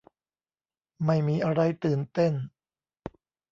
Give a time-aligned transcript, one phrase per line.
[1.05, 2.33] ไม่มีอะไรตื่นเต้น